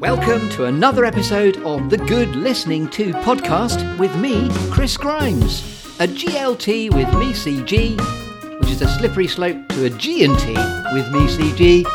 [0.00, 5.62] Welcome to another episode of the Good Listening To podcast with me, Chris Grimes,
[6.00, 11.26] a GLT with me CG, which is a slippery slope to a G&T with me
[11.28, 11.86] CG.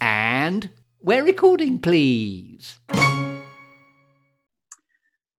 [0.00, 2.78] And we're recording, please.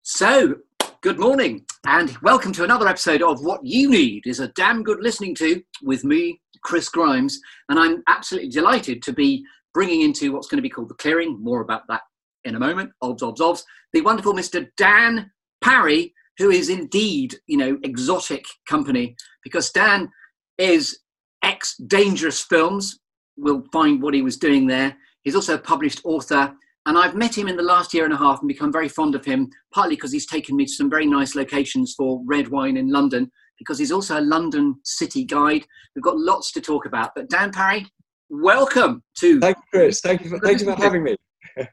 [0.02, 0.56] So,
[1.02, 5.02] good morning, and welcome to another episode of What You Need is a Damn Good
[5.02, 7.40] Listening To with me, Chris Grimes,
[7.70, 11.38] and I'm absolutely delighted to be bringing into what's going to be called the clearing.
[11.42, 12.02] More about that
[12.44, 12.92] in a moment.
[13.02, 13.64] Obs, obs, obs.
[13.94, 14.68] The wonderful Mr.
[14.78, 20.10] Dan Parry, who is indeed, you know, exotic company because Dan
[20.58, 21.00] is
[21.44, 23.00] ex Dangerous Films.
[23.38, 24.96] We'll find what he was doing there.
[25.24, 26.54] He's also a published author.
[26.88, 29.14] And I've met him in the last year and a half and become very fond
[29.14, 32.76] of him, partly because he's taken me to some very nice locations for red wine
[32.76, 35.64] in London, because he's also a London city guide.
[35.96, 37.12] We've got lots to talk about.
[37.16, 37.86] But Dan Parry,
[38.32, 39.40] welcome to.
[39.40, 40.02] Thank you, Chris.
[40.02, 41.18] Thank you for, thank you for having me.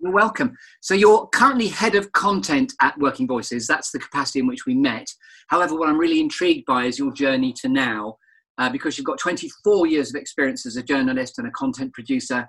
[0.00, 0.56] You're welcome.
[0.80, 3.66] So you're currently head of content at Working Voices.
[3.66, 5.06] That's the capacity in which we met.
[5.48, 8.16] However, what I'm really intrigued by is your journey to now,
[8.56, 12.48] uh, because you've got 24 years of experience as a journalist and a content producer.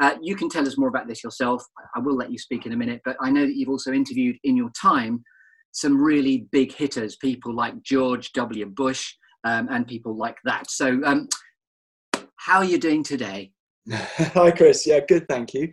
[0.00, 1.64] Uh, you can tell us more about this yourself.
[1.96, 4.36] I will let you speak in a minute, but I know that you've also interviewed
[4.44, 5.24] in your time
[5.72, 8.66] some really big hitters, people like George W.
[8.66, 9.12] Bush
[9.44, 10.70] um, and people like that.
[10.70, 11.28] So, um,
[12.40, 13.52] how are you doing today?
[13.92, 14.86] Hi, Chris.
[14.86, 15.28] Yeah, good.
[15.28, 15.70] Thank you.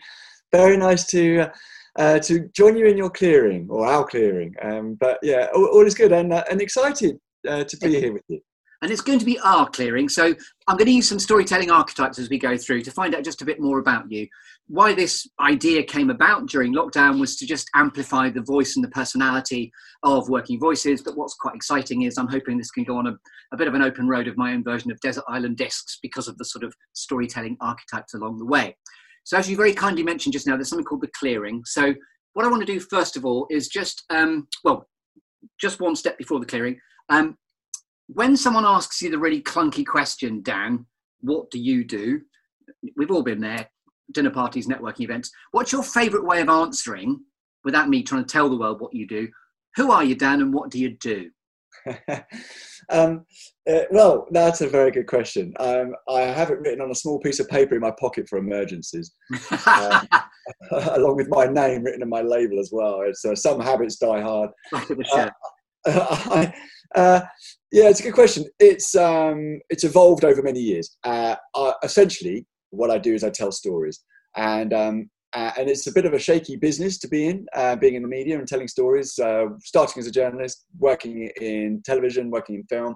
[0.52, 1.50] Very nice to uh,
[1.98, 4.54] uh, to join you in your clearing or our clearing.
[4.62, 8.14] Um, but yeah, all, all, is good and uh, and excited uh, to be here
[8.14, 8.42] with you
[8.81, 10.08] and it's going to be our clearing.
[10.09, 10.36] So
[10.67, 13.42] I'm going to use some storytelling archetypes as we go through to find out just
[13.42, 14.28] a bit more about you.
[14.67, 18.89] Why this idea came about during lockdown was to just amplify the voice and the
[18.89, 19.72] personality
[20.03, 21.02] of Working Voices.
[21.02, 23.16] But what's quite exciting is I'm hoping this can go on a,
[23.53, 26.28] a bit of an open road of my own version of Desert Island Discs because
[26.28, 28.75] of the sort of storytelling archetypes along the way.
[29.23, 31.61] So as you very kindly mentioned just now, there's something called the clearing.
[31.66, 31.94] So
[32.33, 34.88] what I want to do first of all is just, um, well,
[35.59, 36.80] just one step before the clearing.
[37.09, 37.37] Um,
[38.08, 40.86] when someone asks you the really clunky question, Dan,
[41.22, 42.22] what do you do?
[42.95, 43.70] We've all been there,
[44.12, 45.32] dinner parties, networking events.
[45.52, 47.20] What's your favourite way of answering
[47.64, 49.28] without me trying to tell the world what you do?
[49.76, 51.30] Who are you, Dan, and what do you do?
[52.90, 53.26] um,
[53.70, 55.54] uh, well, that's a very good question.
[55.60, 58.38] Um, I have it written on a small piece of paper in my pocket for
[58.38, 59.14] emergencies,
[59.66, 60.02] uh,
[60.72, 63.02] along with my name written in my label as well.
[63.02, 64.50] It's uh, some habits die hard.
[66.95, 67.21] Uh, uh,
[67.71, 68.45] yeah, it's a good question.
[68.59, 70.98] It's um, it's evolved over many years.
[71.03, 74.03] Uh, I, essentially, what I do is I tell stories,
[74.36, 77.75] and um, uh, and it's a bit of a shaky business to be in, uh,
[77.75, 79.20] being in the media and telling stories.
[79.20, 82.95] Uh, starting as a journalist, working in television, working in film.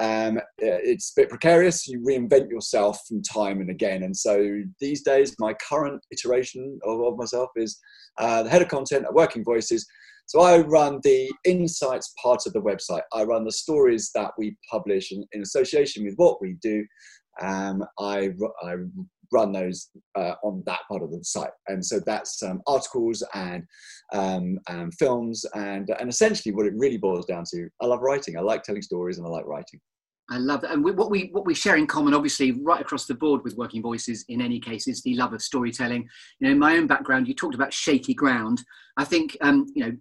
[0.00, 1.86] Um, it's a bit precarious.
[1.86, 4.02] You reinvent yourself from time and again.
[4.02, 7.78] And so these days, my current iteration of, of myself is
[8.18, 9.86] uh, the head of content at Working Voices,
[10.26, 13.02] so I run the insights part of the website.
[13.12, 16.84] I run the stories that we publish in, in association with what we do.
[17.40, 18.30] Um, I,
[18.62, 18.76] I
[19.32, 21.50] run those uh, on that part of the site.
[21.66, 23.64] And so that's um, articles and
[24.12, 27.68] um, um, films and, and essentially what it really boils down to.
[27.80, 28.38] I love writing.
[28.38, 29.80] I like telling stories and I like writing.
[30.30, 30.72] I love that.
[30.72, 33.58] And we, what we what we share in common, obviously, right across the board with
[33.58, 36.08] Working Voices, in any case, is the love of storytelling.
[36.38, 38.62] You know, in my own background, you talked about shaky ground.
[38.96, 39.92] I think, um, you know,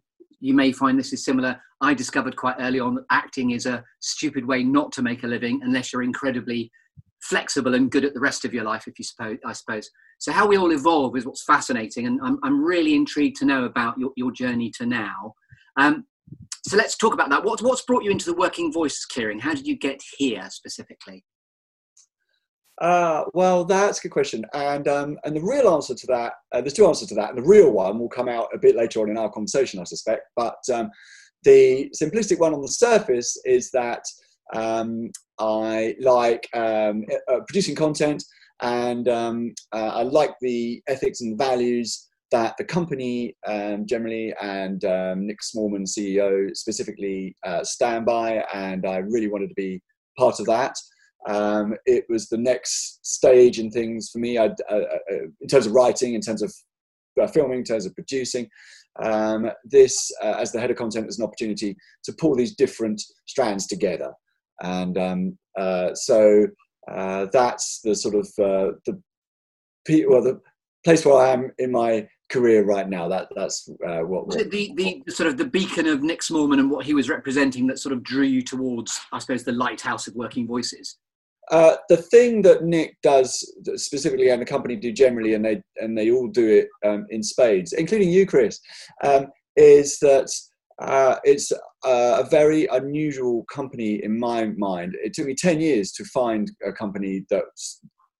[0.44, 1.58] you may find this is similar.
[1.80, 5.28] I discovered quite early on that acting is a stupid way not to make a
[5.28, 6.70] living unless you're incredibly
[7.22, 9.90] flexible and good at the rest of your life, if you suppose, I suppose.
[10.20, 13.64] So how we all evolve is what's fascinating, and I'm, I'm really intrigued to know
[13.64, 15.34] about your, your journey to now.
[15.78, 16.06] Um,
[16.66, 17.46] so let's talk about that.
[17.46, 19.40] What's, what's brought you into the Working Voices clearing?
[19.40, 21.24] How did you get here specifically?
[22.84, 26.60] Uh, well, that's a good question, and um, and the real answer to that, uh,
[26.60, 29.00] there's two answers to that, and the real one will come out a bit later
[29.00, 30.24] on in our conversation, I suspect.
[30.36, 30.92] But um,
[31.44, 34.04] the simplistic one on the surface is that
[34.54, 38.22] um, I like um, uh, producing content,
[38.62, 44.82] and um, uh, I like the ethics and values that the company um, generally and
[45.26, 49.82] Nick Smallman, CEO, specifically uh, stand by, and I really wanted to be
[50.18, 50.76] part of that.
[51.28, 55.66] Um, it was the next stage in things for me, I, uh, uh, in terms
[55.66, 56.54] of writing, in terms of
[57.22, 58.48] uh, filming, in terms of producing.
[59.02, 63.02] Um, this, uh, as the head of content, was an opportunity to pull these different
[63.26, 64.12] strands together.
[64.62, 66.48] And um, uh, so
[66.92, 69.02] uh, that's the sort of the
[70.08, 70.40] well, the
[70.84, 73.08] place where I am in my career right now.
[73.08, 74.28] That that's uh, what.
[74.28, 77.10] Was it the, the sort of the beacon of Nick Smallman and what he was
[77.10, 80.98] representing that sort of drew you towards, I suppose, the lighthouse of working voices?
[81.52, 83.30] Uh, the thing that Nick does
[83.76, 87.22] specifically, and the company do generally, and they and they all do it um, in
[87.22, 88.60] spades, including you, Chris,
[89.04, 90.32] um, is that
[90.80, 91.52] uh, it's
[91.84, 94.96] a very unusual company in my mind.
[95.04, 97.44] It took me ten years to find a company that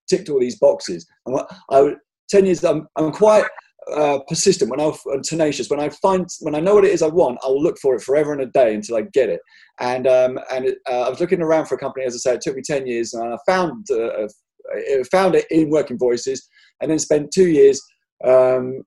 [0.08, 1.06] ticked all these boxes.
[1.26, 1.94] And I,
[2.28, 3.46] ten years, I'm, I'm quite
[3.92, 7.02] uh, persistent, when I am tenacious, when I find when I know what it is
[7.02, 9.40] I want, I will look for it forever and a day until I get it.
[9.80, 12.36] And um, and it, uh, I was looking around for a company, as I said,
[12.36, 14.28] it took me ten years, and I found uh,
[15.10, 16.48] found it in Working Voices,
[16.80, 17.80] and then spent two years
[18.24, 18.82] um,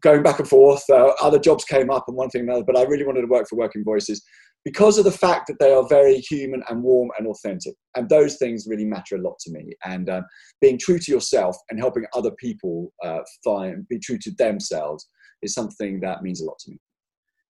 [0.00, 0.82] going back and forth.
[0.90, 3.28] Uh, other jobs came up, and one thing and another, but I really wanted to
[3.28, 4.22] work for Working Voices
[4.68, 7.72] because of the fact that they are very human and warm and authentic.
[7.96, 9.72] And those things really matter a lot to me.
[9.86, 10.24] And um,
[10.60, 15.08] being true to yourself and helping other people uh, find, be true to themselves
[15.40, 16.78] is something that means a lot to me.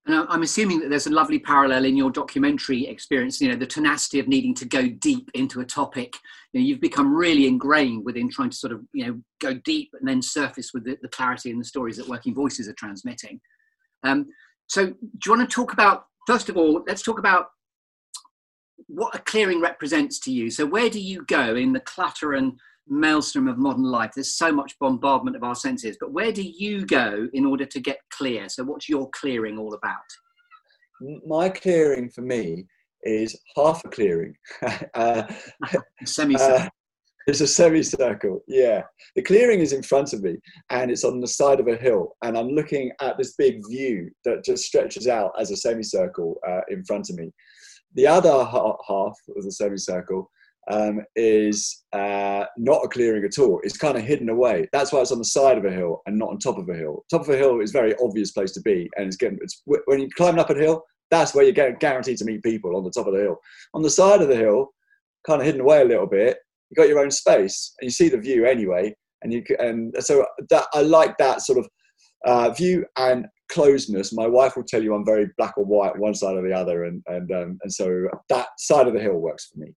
[0.06, 3.67] And I'm assuming that there's a lovely parallel in your documentary experience, you know, the
[3.67, 6.14] tenacity of needing to go deep into a topic.
[6.53, 9.91] You know, you've become really ingrained within trying to sort of, you know, go deep
[9.99, 13.41] and then surface with the, the clarity and the stories that Working Voices are transmitting.
[14.05, 14.26] Um,
[14.69, 14.94] so do
[15.26, 17.47] you want to talk about first of all, let's talk about
[18.87, 20.51] what a clearing represents to you.
[20.51, 22.53] So, where do you go in the clutter and
[22.87, 24.11] maelstrom of modern life?
[24.15, 27.81] There's so much bombardment of our senses, but where do you go in order to
[27.81, 28.51] get clear?
[28.51, 29.97] So, what's your clearing all about?
[31.27, 32.67] My clearing for me
[33.05, 34.35] is half a clearing.
[34.95, 35.23] uh,
[36.05, 36.57] Semicircle.
[36.57, 36.69] Uh,
[37.29, 38.83] it's a semicircle, yeah.
[39.15, 40.37] The clearing is in front of me
[40.71, 42.17] and it's on the side of a hill.
[42.23, 46.63] And I'm looking at this big view that just stretches out as a semicircle uh,
[46.71, 47.31] in front of me.
[47.95, 50.31] The other ha- half of the semicircle
[50.71, 53.61] um, is uh, not a clearing at all.
[53.63, 54.67] It's kind of hidden away.
[54.73, 56.75] That's why it's on the side of a hill and not on top of a
[56.75, 57.05] hill.
[57.11, 58.89] Top of a hill is a very obvious place to be.
[58.97, 62.25] And it's getting, it's, when you're climbing up a hill, that's where you're guaranteed to
[62.25, 63.37] meet people on the top of the hill.
[63.75, 64.71] On the side of the hill,
[65.27, 66.39] kind of hidden away a little bit,
[66.70, 70.25] you got your own space and you see the view anyway and you and so
[70.50, 71.69] that i like that sort of
[72.26, 76.15] uh, view and closeness my wife will tell you i'm very black or white one
[76.15, 79.47] side or the other and and um, and so that side of the hill works
[79.47, 79.73] for me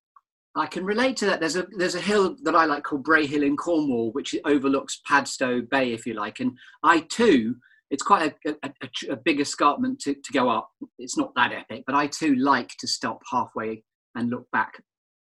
[0.55, 1.39] I can relate to that.
[1.39, 4.99] There's a there's a hill that I like called Brea Hill in Cornwall, which overlooks
[5.07, 6.41] Padstow Bay, if you like.
[6.41, 7.55] And I too,
[7.89, 10.69] it's quite a, a, a, a big escarpment to, to go up.
[10.99, 13.83] It's not that epic, but I too like to stop halfway
[14.15, 14.83] and look back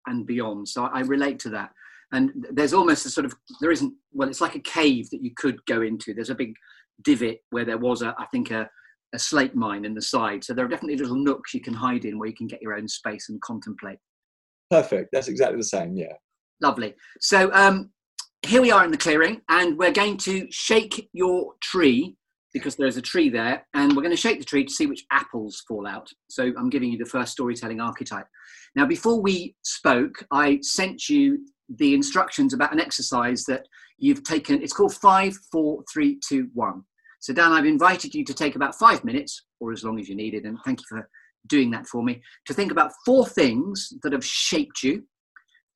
[0.08, 0.68] and beyond.
[0.68, 1.70] So I relate to that.
[2.12, 5.32] And there's almost a sort of there isn't well, it's like a cave that you
[5.36, 6.14] could go into.
[6.14, 6.54] There's a big
[7.02, 8.68] divot where there was a I think a
[9.14, 10.44] a slate mine in the side.
[10.44, 12.74] So there are definitely little nooks you can hide in where you can get your
[12.74, 13.98] own space and contemplate.
[14.70, 15.10] Perfect.
[15.12, 15.96] That's exactly the same.
[15.96, 16.12] Yeah.
[16.60, 16.94] Lovely.
[17.20, 17.90] So um,
[18.42, 22.16] here we are in the clearing, and we're going to shake your tree
[22.52, 25.04] because there's a tree there, and we're going to shake the tree to see which
[25.10, 26.08] apples fall out.
[26.28, 28.26] So I'm giving you the first storytelling archetype.
[28.74, 33.66] Now, before we spoke, I sent you the instructions about an exercise that
[33.98, 34.62] you've taken.
[34.62, 36.82] It's called five, four, three, two, one.
[37.20, 40.14] So, Dan, I've invited you to take about five minutes, or as long as you
[40.14, 41.08] needed, and thank you for
[41.46, 45.02] doing that for me, to think about four things that have shaped you,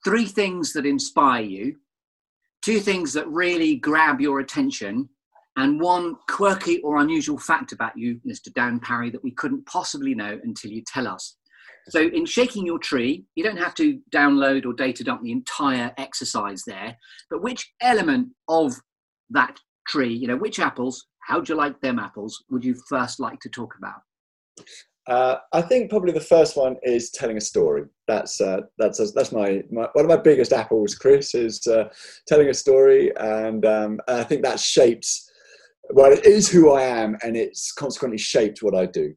[0.05, 1.77] three things that inspire you,
[2.63, 5.09] two things that really grab your attention,
[5.57, 8.53] and one quirky or unusual fact about you, Mr.
[8.55, 11.37] Dan Parry, that we couldn't possibly know until you tell us.
[11.89, 15.93] So, in shaking your tree, you don't have to download or data dump the entire
[15.99, 16.97] exercise there,
[17.29, 18.75] but which element of
[19.31, 19.59] that
[19.89, 23.41] tree, you know, which apples, how do you like them apples, would you first like
[23.41, 24.01] to talk about?
[25.09, 27.85] Uh, I think probably the first one is telling a story.
[28.07, 30.95] That's uh, that's that's my, my, one of my biggest apples.
[30.95, 31.89] Chris is uh,
[32.29, 35.29] telling a story, and um, I think that shapes
[35.93, 39.15] well, it is who I am, and it's consequently shaped what I do.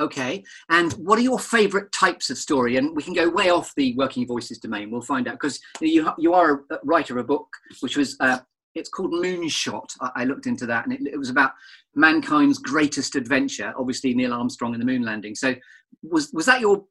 [0.00, 2.76] Okay, and what are your favourite types of story?
[2.76, 4.90] And we can go way off the working voices domain.
[4.90, 7.46] We'll find out because you you are a writer of a book
[7.80, 8.38] which was uh,
[8.74, 9.90] it's called Moonshot.
[10.00, 11.52] I, I looked into that, and it, it, was about
[11.94, 13.72] mankind's greatest adventure.
[13.78, 15.34] Obviously, Neil Armstrong and the moon landing.
[15.34, 15.54] So,
[16.02, 16.84] was was that your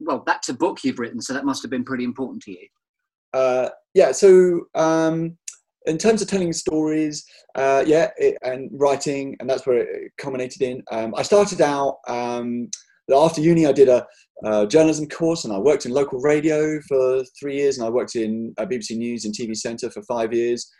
[0.00, 0.22] well?
[0.26, 2.66] That's a book you've written, so that must have been pretty important to you.
[3.32, 4.12] Uh, yeah.
[4.12, 5.36] So um,
[5.90, 7.24] in terms of telling stories,
[7.56, 10.82] uh, yeah, it, and writing, and that's where it culminated in.
[10.90, 12.70] Um, I started out um,
[13.12, 13.66] after uni.
[13.66, 14.06] I did a,
[14.44, 18.14] a, journalism course, and I worked in local radio for three years, and I worked
[18.14, 20.70] in uh, BBC News and TV Centre for five years.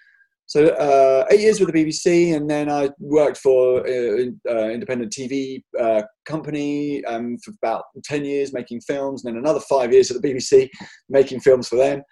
[0.47, 4.69] So uh, eight years with the BBC, and then I worked for an uh, uh,
[4.69, 9.93] independent TV uh, company um, for about ten years, making films, and then another five
[9.93, 10.69] years at the BBC,
[11.09, 12.03] making films for them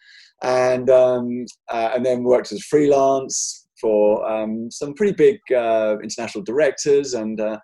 [0.43, 6.45] and um, uh, and then worked as freelance for um, some pretty big uh, international
[6.45, 7.59] directors and uh,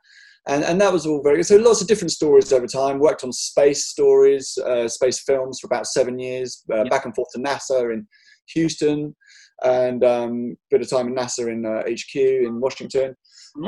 [0.47, 1.47] and and that was all very good.
[1.47, 2.99] So lots of different stories over time.
[2.99, 6.89] Worked on space stories, uh, space films for about seven years, uh, yeah.
[6.91, 8.07] back and forth to NASA in
[8.55, 9.17] Houston,
[9.63, 13.17] and um, bit of time in NASA in uh, HQ in Washington.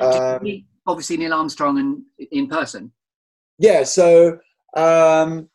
[0.02, 0.40] Um,
[0.86, 2.92] obviously, Neil Armstrong and in person.
[3.58, 4.38] Yeah, so
[4.76, 5.48] um,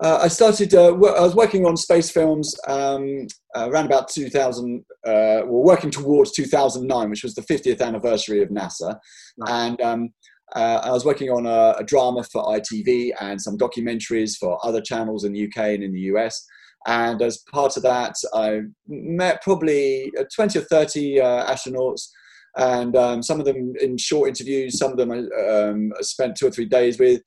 [0.00, 0.74] uh, I started.
[0.74, 3.26] Uh, I was working on space films um,
[3.56, 4.84] uh, around about 2000.
[5.04, 8.98] Uh, well, working towards 2009, which was the 50th anniversary of NASA,
[9.46, 10.10] and um,
[10.54, 14.80] uh, I was working on a, a, drama for ITV and some documentaries for other
[14.80, 16.44] channels in the UK and in the US.
[16.86, 22.08] And as part of that, I met probably uh, 20 or 30 astronauts
[22.56, 26.46] and um, some of them in short interviews, some of them I um, spent two
[26.46, 27.22] or three days with,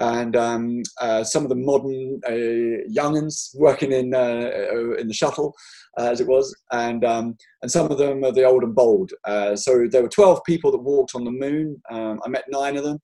[0.00, 5.14] and um, uh, some of the modern uh, younguns working in uh, uh in the
[5.14, 5.54] shuttle,
[5.98, 9.12] uh, as it was, and um, and some of them are the old and bold.
[9.24, 11.80] Uh, so there were twelve people that walked on the moon.
[11.90, 12.98] Um, I met nine of them.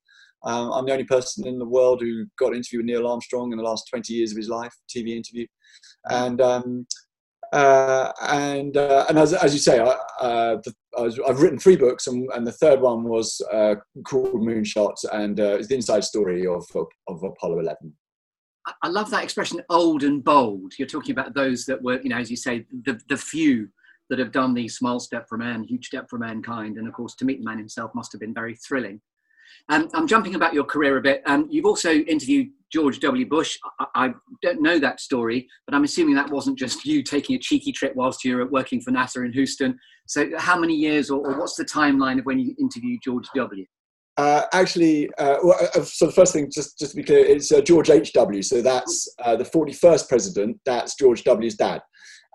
[0.44, 3.52] Um, I'm the only person in the world who got an interview with Neil Armstrong
[3.52, 5.46] in the last 20 years of his life, TV interview,
[6.08, 6.86] and um,
[7.52, 12.52] and and as, as you say, the, I have written three books, and, and, the
[12.52, 13.74] third one was uh,
[14.04, 17.92] called Moonshot, and uh, it's the inside story of, of, of Apollo 11.
[18.82, 20.72] I love that expression, old and bold.
[20.78, 23.68] You're talking about those that were, you know, as you say, the, the few
[24.08, 26.76] that have done the small step for man, huge step for mankind.
[26.76, 29.00] And of course, to meet the man himself must have been very thrilling.
[29.68, 31.22] Um, I'm jumping about your career a bit.
[31.26, 33.26] Um, you've also interviewed George W.
[33.26, 33.56] Bush.
[33.80, 37.38] I, I, don't know that story, but I'm assuming that wasn't just you taking a
[37.38, 39.78] cheeky trip whilst you were working for NASA in Houston.
[40.06, 43.64] So, how many years, or, or what's the timeline of when you interviewed George W.?
[44.16, 47.52] Uh, actually, uh, well, uh, so the first thing, just, just to be clear, it's
[47.52, 48.42] uh, George H.W.
[48.42, 50.58] So that's uh, the 41st president.
[50.64, 51.82] That's George W.'s dad.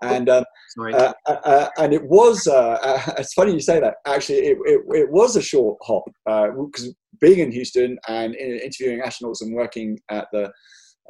[0.04, 0.44] And um,
[0.80, 2.48] uh, uh, and it was
[3.18, 3.94] it's funny you say that.
[4.04, 9.40] Actually, it, it, it was a short hop because being in Houston and interviewing astronauts
[9.40, 10.52] and working at the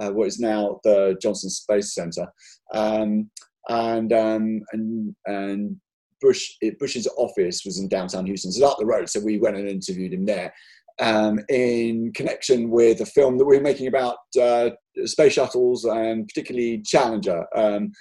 [0.00, 2.26] uh, what is now the Johnson Space Center,
[2.72, 3.28] um,
[3.68, 5.76] and um, and and
[6.20, 9.08] Bush Bush's office was in downtown Houston, so up the road.
[9.08, 10.54] So we went and interviewed him there.
[11.00, 14.70] Um, in connection with a film that we were making about uh,
[15.06, 17.46] space shuttles and particularly Challenger.
[17.56, 17.92] Um,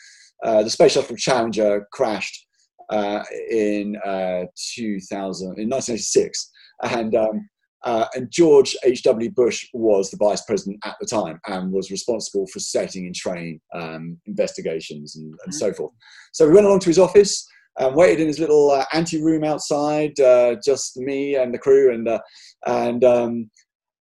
[0.43, 2.47] uh, the space shuttle Challenger crashed
[2.89, 4.43] uh, in uh,
[4.75, 6.51] 2000 in 1986,
[6.83, 7.49] and um,
[7.83, 9.31] uh, and George H.W.
[9.31, 13.59] Bush was the vice president at the time and was responsible for setting in train
[13.73, 15.91] um, investigations and, and, so forth.
[16.31, 17.47] So we went along to his office
[17.79, 21.93] and waited in his little uh, ante room outside, uh, just me and the crew,
[21.93, 22.19] and uh,
[22.67, 23.49] and um,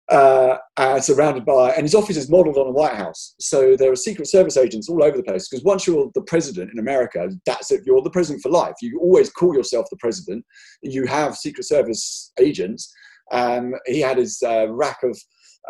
[0.09, 0.57] uh,
[0.99, 3.35] surrounded by, and his office is modelled on the White House.
[3.39, 6.71] So there are Secret Service agents all over the place because once you're the president
[6.71, 7.81] in America, that's it.
[7.85, 8.75] You're the president for life.
[8.81, 10.45] You always call yourself the president.
[10.81, 12.93] You have Secret Service agents
[13.31, 15.17] um, he had his uh, rack of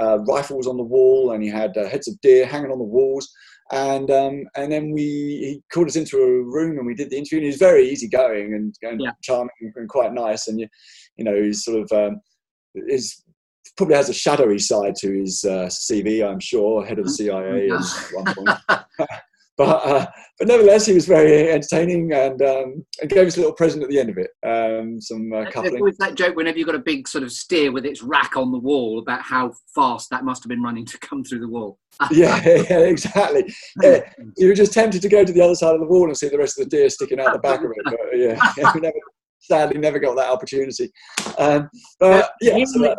[0.01, 2.83] uh, rifles on the wall, and he had uh, heads of deer hanging on the
[2.83, 3.31] walls.
[3.71, 7.17] And um, and then we he called us into a room and we did the
[7.17, 7.39] interview.
[7.39, 9.11] And he was very easygoing and, and yeah.
[9.23, 10.47] charming and quite nice.
[10.47, 10.67] And you
[11.17, 12.21] you know he's sort of um,
[12.75, 13.23] is
[13.75, 17.69] probably has a shadowy side to his uh, CV, I'm sure, head of the CIA
[17.69, 18.49] at one point.
[19.57, 20.05] but uh,
[20.37, 23.89] but nevertheless, he was very entertaining and, um, and gave us a little present at
[23.89, 24.31] the end of it.
[24.45, 25.81] Um, some uh, coupling.
[25.81, 28.51] With that joke, whenever you've got a big sort of steer with its rack on
[28.51, 31.79] the wall, about how fast that must have been running to come through the wall.
[32.11, 33.53] yeah, yeah, exactly.
[33.81, 34.01] Yeah,
[34.35, 36.27] you were just tempted to go to the other side of the wall and see
[36.27, 37.83] the rest of the deer sticking out the back of it.
[37.85, 38.97] But yeah, yeah we never,
[39.39, 40.91] sadly never got that opportunity.
[41.37, 41.69] Um,
[41.99, 42.97] but yeah, so that,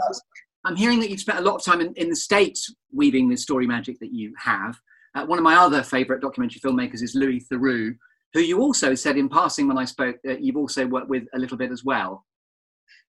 [0.65, 3.37] I'm hearing that you've spent a lot of time in, in the States weaving the
[3.37, 4.79] story magic that you have.
[5.17, 7.97] Uh, one of my other favourite documentary filmmakers is Louis Theroux,
[8.35, 11.39] who you also said in passing when I spoke, uh, you've also worked with a
[11.39, 12.27] little bit as well.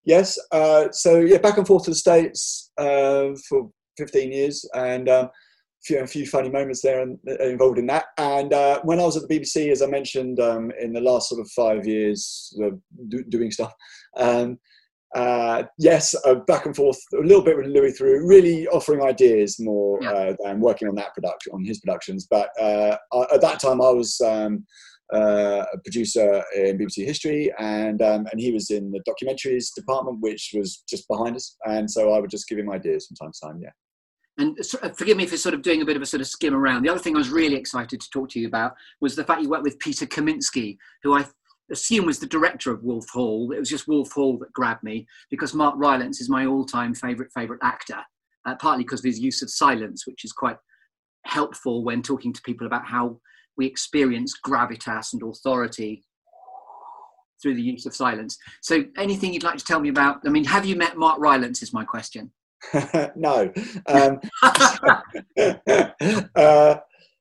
[0.05, 0.39] Yes.
[0.53, 5.25] Uh, so, yeah, back and forth to the States uh, for 15 years and um,
[5.25, 5.31] a,
[5.83, 8.05] few, a few funny moments there and, uh, involved in that.
[8.17, 11.27] And uh, when I was at the BBC, as I mentioned, um, in the last
[11.27, 12.57] sort of five years
[13.09, 13.73] do, doing stuff,
[14.15, 14.57] um,
[15.17, 19.59] uh, yes, uh, back and forth a little bit with Louis Theroux, really offering ideas
[19.59, 20.11] more yeah.
[20.11, 22.27] uh, than working on that production, on his productions.
[22.29, 22.97] But uh,
[23.33, 24.63] at that time, I was um,
[25.11, 30.19] uh, a producer in BBC History, and um, and he was in the documentaries department,
[30.19, 31.57] which was just behind us.
[31.65, 33.59] And so I would just give him ideas from time to time.
[33.61, 33.71] Yeah.
[34.39, 36.53] And uh, forgive me for sort of doing a bit of a sort of skim
[36.53, 36.83] around.
[36.83, 39.41] The other thing I was really excited to talk to you about was the fact
[39.41, 41.25] you worked with Peter Kosminsky, who I
[41.71, 43.51] assume was the director of Wolf Hall.
[43.51, 47.31] It was just Wolf Hall that grabbed me because Mark Rylance is my all-time favourite
[47.33, 47.99] favourite actor,
[48.45, 50.57] uh, partly because of his use of silence, which is quite
[51.25, 53.19] helpful when talking to people about how
[53.57, 56.03] we experience gravitas and authority.
[57.39, 58.35] through the use of silence.
[58.63, 60.21] So, anything you'd like to tell me about?
[60.25, 61.61] I mean, have you met Mark Rylance?
[61.61, 62.31] Is my question.
[63.15, 63.51] no.
[63.85, 64.19] Um,
[66.35, 66.77] uh,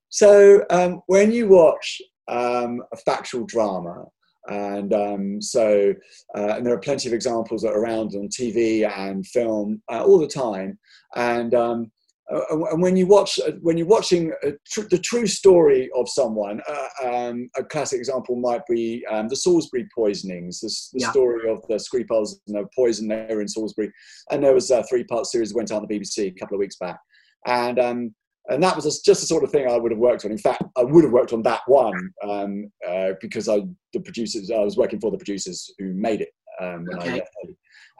[0.08, 4.06] so, um, when you watch um, a factual drama,
[4.48, 5.94] and um, so,
[6.36, 10.04] uh, and there are plenty of examples that are around on TV and film uh,
[10.04, 10.78] all the time.
[11.14, 11.90] And um,
[12.32, 12.40] uh,
[12.72, 14.32] and when you watch uh, when you're watching
[14.66, 19.36] tr- the true story of someone uh, um, a classic example might be um, the
[19.36, 21.10] salisbury poisonings the, the yeah.
[21.12, 23.92] story of the skripals and the poison there in salisbury
[24.32, 26.58] and there was a three part series that went on the bbc a couple of
[26.58, 26.98] weeks back
[27.46, 28.12] and um,
[28.48, 30.30] and that was just the sort of thing I would have worked on.
[30.30, 33.62] In fact, I would have worked on that one um, uh, because I,
[33.92, 37.22] the producers, I was working for the producers who made it um, when okay.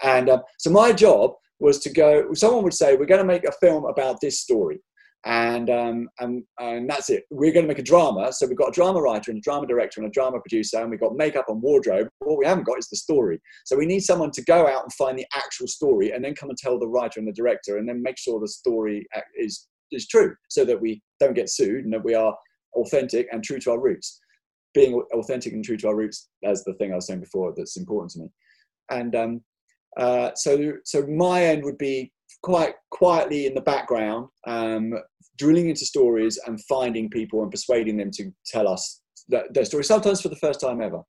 [0.02, 3.44] And uh, so my job was to go, someone would say, we're going to make
[3.44, 4.78] a film about this story.
[5.24, 7.24] And, um, and, and that's it.
[7.30, 8.32] We're going to make a drama.
[8.32, 10.90] So we've got a drama writer and a drama director and a drama producer, and
[10.90, 12.08] we've got makeup and wardrobe.
[12.20, 13.40] What we haven't got is the story.
[13.64, 16.50] So we need someone to go out and find the actual story and then come
[16.50, 19.04] and tell the writer and the director and then make sure the story
[19.36, 22.36] is, is true so that we don't get sued and that we are
[22.74, 24.20] authentic and true to our roots.
[24.74, 27.76] Being authentic and true to our roots, that's the thing I was saying before that's
[27.76, 28.28] important to me.
[28.90, 29.40] And um,
[29.96, 32.12] uh, so, so my end would be
[32.42, 34.92] quite quietly in the background, um,
[35.38, 39.84] drilling into stories and finding people and persuading them to tell us that, their story,
[39.84, 41.00] sometimes for the first time ever.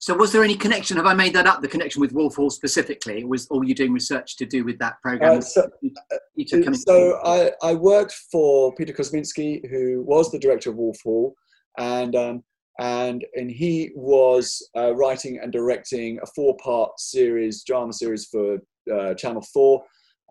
[0.00, 0.96] So, was there any connection?
[0.96, 1.60] Have I made that up?
[1.60, 3.22] The connection with Wolf Hall specifically?
[3.24, 5.38] Was all you doing research to do with that program?
[5.38, 10.76] Uh, so, uh, so I, I, worked for Peter Kosminsky, who was the director of
[10.76, 11.34] Wolf Hall,
[11.76, 12.42] and um,
[12.78, 18.56] and and he was uh, writing and directing a four-part series, drama series for
[18.90, 19.84] uh, Channel Four,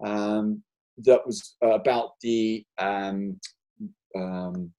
[0.04, 0.64] um,
[0.98, 3.40] that was uh, about the um,
[4.18, 4.72] um,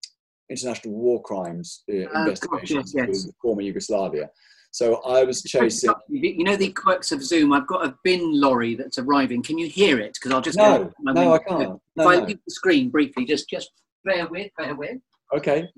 [0.50, 3.32] international war crimes uh, uh, investigations yes, yes.
[3.40, 4.28] former Yugoslavia.
[4.72, 5.92] So I was chasing.
[6.08, 7.52] You know the quirks of Zoom.
[7.52, 9.42] I've got a bin lorry that's arriving.
[9.42, 10.14] Can you hear it?
[10.14, 11.60] Because I'll just no, no, I can't.
[11.60, 13.70] No, if I leave the screen briefly, just just
[14.04, 14.98] bear with, bear with.
[15.36, 15.68] Okay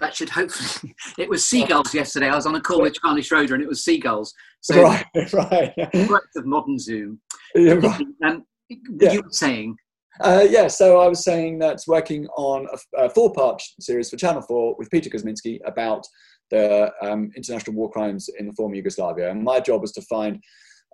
[0.00, 0.94] that should hopefully.
[1.18, 2.28] It was seagulls yesterday.
[2.28, 4.34] I was on a call with Charlie Schroeder, and it was seagulls.
[4.60, 5.72] So right, right.
[6.06, 7.20] Quirks of modern Zoom.
[7.54, 8.06] Yeah, right.
[8.24, 9.12] Um, yeah.
[9.12, 9.76] You were saying.
[10.20, 14.42] Uh, yeah, so I was saying that working on a, a four-part series for Channel
[14.42, 16.06] Four with Peter Kosminsky about
[16.50, 20.40] the um, international war crimes in the former Yugoslavia, and my job was to find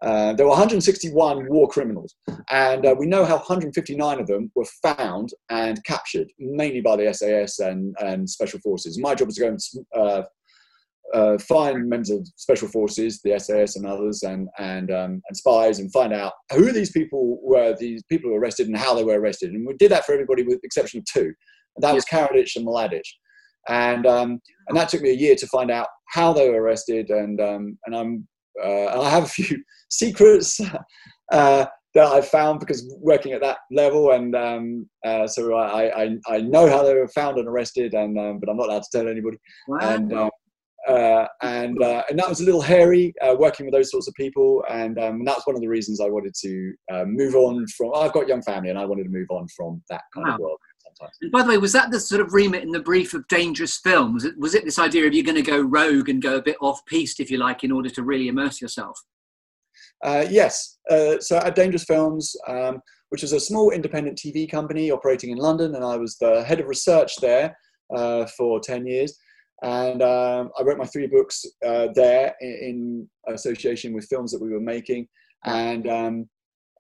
[0.03, 2.17] uh, there were 161 war criminals,
[2.51, 7.13] and uh, we know how 159 of them were found and captured, mainly by the
[7.15, 8.99] SAS and, and special forces.
[8.99, 9.61] My job was to go and
[9.97, 10.23] uh,
[11.15, 15.79] uh, find members of special forces, the SAS and others, and and um, and spies,
[15.79, 19.05] and find out who these people were, these people who were arrested, and how they
[19.05, 19.53] were arrested.
[19.53, 21.33] And we did that for everybody, with the exception of two,
[21.77, 23.03] and that was Karadzic and Mladic.
[23.69, 27.11] And um, and that took me a year to find out how they were arrested,
[27.11, 28.29] and um, and I'm
[28.63, 30.61] uh, I have a few secrets
[31.33, 36.17] uh, that I've found because working at that level, and um, uh, so I, I,
[36.27, 38.99] I know how they were found and arrested, and um, but I'm not allowed to
[38.99, 39.39] tell anybody.
[39.69, 39.79] Wow.
[39.81, 40.31] And uh,
[40.89, 44.65] uh, and uh, and that was a little hairy working with those sorts of people,
[44.69, 46.75] and, um, and that one of the reasons I wanted to
[47.07, 47.93] move on from.
[47.95, 50.35] I've got a young family, and I wanted to move on from that kind wow.
[50.35, 50.59] of world.
[51.21, 53.79] And by the way, was that the sort of remit in the brief of Dangerous
[53.79, 54.15] Film?
[54.15, 56.43] Was it, was it this idea of you're going to go rogue and go a
[56.43, 58.99] bit off piste, if you like, in order to really immerse yourself?
[60.03, 60.79] Uh, yes.
[60.91, 65.39] Uh, so at Dangerous Films, um, which is a small independent TV company operating in
[65.39, 67.57] London, and I was the head of research there
[67.95, 69.17] uh, for 10 years.
[69.63, 74.43] And um, I wrote my three books uh, there in, in, association with films that
[74.43, 75.07] we were making.
[75.45, 76.29] And um,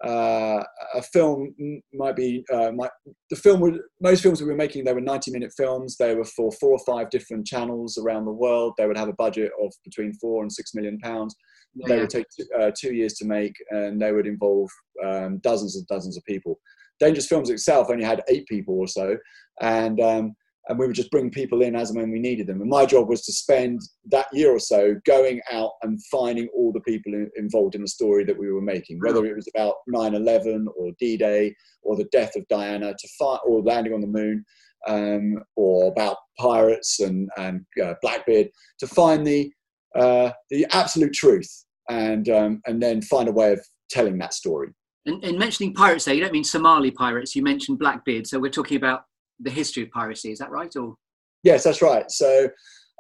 [0.05, 0.63] uh,
[0.95, 1.55] a film
[1.95, 2.91] might be uh, might,
[3.31, 5.97] the film would most films we were making they were 90 minute films.
[5.97, 8.75] They were for four or five different channels around the world.
[8.77, 11.37] They would have a budget of between four and six million pounds.
[11.75, 14.69] Yeah, they would take two, uh, two, years to make and they would involve
[15.05, 16.59] um, dozens and dozens of people.
[17.01, 19.17] Dangerous films itself only had eight people or so.
[19.61, 20.35] And um,
[20.69, 22.61] and we would just bring people in as and when we needed them.
[22.61, 26.73] And my job was to spend that year or so going out and finding all
[26.73, 30.67] the people involved in the story that we were making, whether it was about 9/11
[30.77, 34.45] or D-Day or the death of Diana, to find or landing on the moon,
[34.87, 38.49] um, or about pirates and and uh, Blackbeard,
[38.79, 39.53] to find the
[39.95, 44.71] uh, the absolute truth and um, and then find a way of telling that story.
[45.05, 47.35] And, and mentioning pirates there, you don't mean Somali pirates.
[47.35, 49.07] You mentioned Blackbeard, so we're talking about
[49.43, 50.33] the history of piracy.
[50.33, 50.75] Is that right?
[50.77, 50.95] Or
[51.43, 52.11] yes, that's right.
[52.11, 52.49] So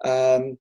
[0.04, 0.58] um,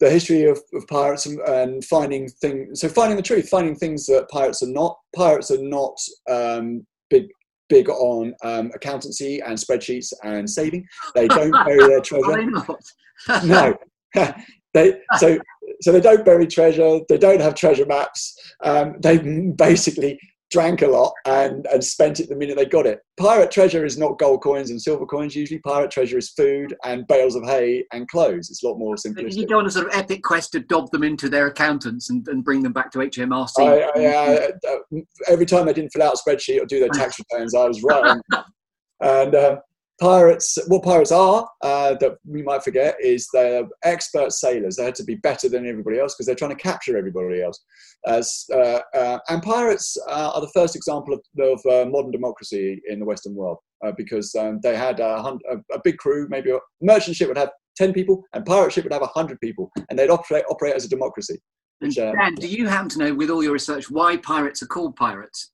[0.00, 2.80] the history of, of pirates and, and, finding things.
[2.80, 4.98] So finding the truth, finding things that pirates are not.
[5.14, 5.98] Pirates are not
[6.30, 7.26] um, big
[7.68, 10.86] big on um, accountancy and spreadsheets and saving.
[11.14, 12.30] They don't bury their treasure.
[12.30, 12.80] Are they not?
[13.44, 13.76] no.
[14.74, 15.38] they so
[15.80, 17.00] so they don't bury treasure.
[17.08, 18.36] They don't have treasure maps.
[18.62, 20.18] Um, they basically
[20.56, 23.00] drank a lot and, and spent it the minute they got it.
[23.20, 25.36] Pirate treasure is not gold coins and silver coins.
[25.36, 28.48] Usually, pirate treasure is food and bales of hay and clothes.
[28.48, 29.36] It's a lot more simplistic.
[29.36, 32.26] You go on a sort of epic quest to dob them into their accountants and,
[32.28, 33.52] and bring them back to HMRC.
[33.58, 37.18] I, I, uh, every time they didn't fill out a spreadsheet or do their tax
[37.18, 38.18] returns, I was right.
[39.02, 39.56] and uh,
[40.00, 44.76] pirates, what pirates are, uh, that we might forget, is they're expert sailors.
[44.76, 47.62] They had to be better than everybody else because they're trying to capture everybody else.
[48.06, 52.80] As, uh, uh, and pirates uh, are the first example of, of uh, modern democracy
[52.88, 55.38] in the Western world uh, because um, they had a,
[55.72, 58.92] a, big crew, maybe a merchant ship would have 10 people and pirate ship would
[58.92, 61.38] have 100 people and they'd operate, operate as a democracy.
[61.80, 64.96] Which, Dan, do you happen to know, with all your research, why pirates are called
[64.96, 65.52] pirates?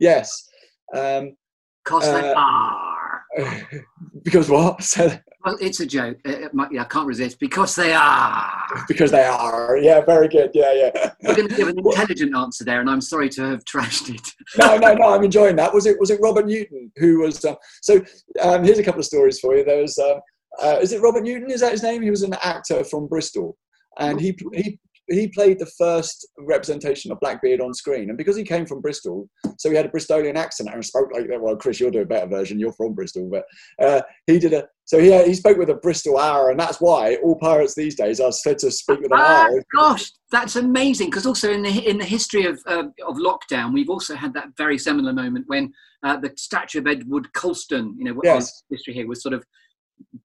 [0.00, 0.48] Yes.
[0.94, 1.36] Um,
[1.84, 2.89] because they are.
[4.22, 4.80] because what?
[4.98, 6.18] well, it's a joke.
[6.24, 7.38] It might, yeah, I can't resist.
[7.38, 8.84] Because they are.
[8.88, 9.76] Because they are.
[9.78, 10.50] Yeah, very good.
[10.54, 11.10] Yeah, yeah.
[11.22, 14.28] We're going to give an intelligent answer there, and I'm sorry to have trashed it.
[14.58, 15.14] no, no, no.
[15.14, 15.72] I'm enjoying that.
[15.72, 15.98] Was it?
[16.00, 17.44] Was it Robert Newton who was?
[17.44, 18.02] Um, so
[18.42, 19.64] um, here's a couple of stories for you.
[19.64, 19.98] There was.
[19.98, 20.20] Um,
[20.60, 21.50] uh, is it Robert Newton?
[21.50, 22.02] Is that his name?
[22.02, 23.56] He was an actor from Bristol,
[23.98, 24.78] and he he
[25.10, 29.28] he played the first representation of Blackbeard on screen, and because he came from Bristol,
[29.58, 31.40] so he had a Bristolian accent and spoke like that.
[31.40, 32.60] Well, Chris, you'll do a better version.
[32.60, 33.44] You're from Bristol, but
[33.84, 34.66] uh, he did a.
[34.84, 38.20] So he he spoke with a Bristol hour, and that's why all pirates these days
[38.20, 41.08] are said to speak with an ah, Gosh, that's amazing!
[41.08, 44.48] Because also in the in the history of uh, of lockdown, we've also had that
[44.56, 45.72] very similar moment when
[46.04, 48.62] uh, the statue of Edward Colston, you know, yes.
[48.70, 49.44] history here was sort of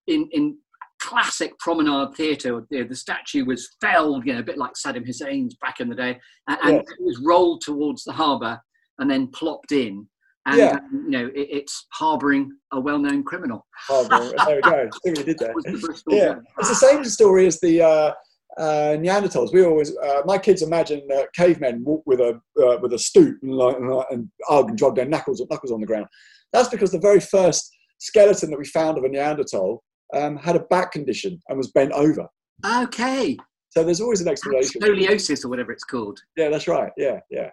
[0.07, 0.57] in in
[1.05, 2.65] classic promenade theatre.
[2.69, 5.95] The, the, statue was felled, you know, a bit like Saddam Hussein's back in the
[5.95, 8.59] day, and, and it was rolled towards the harbour
[8.99, 10.07] and then plopped in.
[10.47, 10.71] And yeah.
[10.71, 13.65] um, you know, it, it's harbouring a well-known criminal.
[13.89, 14.89] There we go.
[14.93, 16.03] I think we did that.
[16.07, 17.81] yeah, it's the same story as the.
[17.81, 18.11] Uh,
[18.57, 19.51] uh, Neanderthals.
[19.51, 23.37] We always, uh, my kids imagine uh, cavemen walk with a uh, with a stoop
[23.41, 26.05] and, like, and, and and jog their knuckles knuckles on the ground.
[26.53, 30.61] That's because the very first skeleton that we found of a Neanderthal um, had a
[30.61, 32.27] back condition and was bent over.
[32.65, 33.37] Okay.
[33.69, 34.81] So there's always an explanation.
[34.81, 36.19] Scoliosis or whatever it's called.
[36.37, 36.91] Yeah, that's right.
[36.97, 37.49] Yeah, yeah.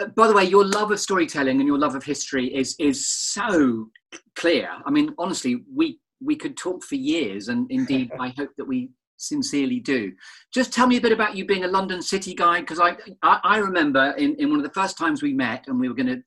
[0.00, 3.10] Uh, by the way, your love of storytelling and your love of history is is
[3.10, 3.90] so
[4.36, 4.70] clear.
[4.86, 8.90] I mean, honestly, we we could talk for years, and indeed, I hope that we
[9.18, 10.12] sincerely do.
[10.54, 13.40] Just tell me a bit about you being a London City guy, because I, I,
[13.42, 16.06] I remember in, in one of the first times we met, and we were going
[16.06, 16.22] to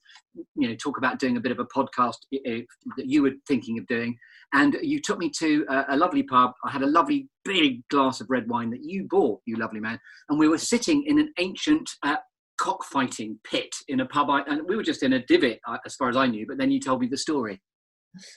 [0.56, 3.88] you know talk about doing a bit of a podcast that you were thinking of
[3.88, 4.18] doing
[4.54, 6.52] and you took me to a, a, lovely pub.
[6.66, 10.00] I had a lovely big glass of red wine that you bought you lovely man.
[10.30, 12.18] And we were sitting in an ancient uh,
[12.62, 15.96] cockfighting pit in a pub I, and we were just in a divot uh, as
[15.96, 17.60] far as i knew but then you told me the story.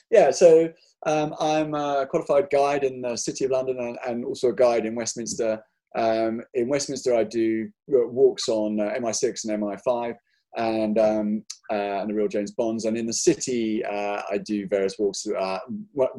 [0.09, 0.69] Yeah so
[1.05, 4.87] um, i'm a qualified guide in the city of london and, and also a guide
[4.87, 5.61] in westminster.
[5.95, 10.15] Um, in westminster i do uh, walks on uh, mi6 and mi5
[10.55, 12.85] and um, uh, and the real James Bonds.
[12.85, 15.59] And in the city, uh, I do various walks, uh,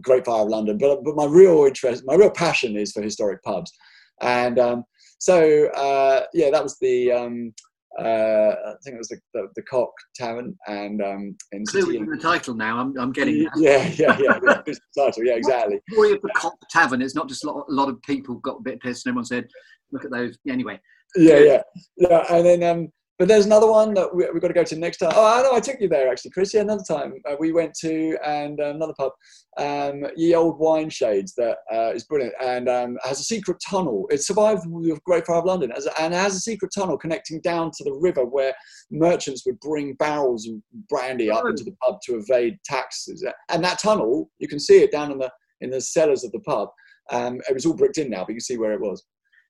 [0.03, 0.79] Great Fire of London.
[0.79, 3.73] But but my real interest, my real passion is for historic pubs,
[4.21, 4.85] and um,
[5.19, 7.13] so uh, yeah, that was the.
[7.13, 7.55] Um,
[7.99, 12.05] uh, I think it was the, the, the Cock Tavern and um, in Clearly in
[12.05, 12.79] the title now.
[12.79, 13.53] I'm, I'm getting that.
[13.57, 14.39] Yeah, yeah, yeah.
[14.67, 15.25] yeah title.
[15.25, 15.81] Yeah, exactly.
[15.89, 17.01] The story of the Cock Tavern.
[17.01, 19.25] It's not just a lot, a lot of people got a bit pissed and everyone
[19.25, 19.47] said,
[19.93, 20.79] "Look at those." Anyway.
[21.17, 21.63] Yeah, yeah,
[21.97, 22.25] yeah.
[22.29, 24.99] And then um, but there's another one that we, have got to go to next
[24.99, 25.13] time.
[25.15, 26.53] Oh, I know, I took you there actually, Chris.
[26.53, 29.13] Yeah, another time uh, we went to and uh, another pub,
[29.57, 34.07] um, Ye Old Wine Shades, that uh, is brilliant and um, has a secret tunnel.
[34.11, 37.71] It survived the Great Fire of London a, and has a secret tunnel connecting down
[37.79, 38.55] to the river where
[38.91, 40.57] merchants would bring barrels of
[40.89, 43.25] brandy up into the pub to evade taxes.
[43.49, 45.31] And that tunnel, you can see it down in the
[45.63, 46.69] in the cellars of the pub.
[47.11, 49.03] Um, it was all bricked in now, but you can see where it was.